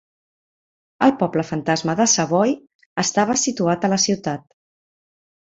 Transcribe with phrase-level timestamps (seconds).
[1.07, 2.55] El poble fantasma de Savoy
[3.05, 4.49] estava situat a la ciutat.